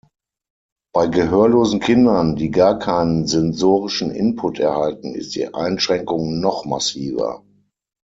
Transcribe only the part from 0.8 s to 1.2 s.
Bei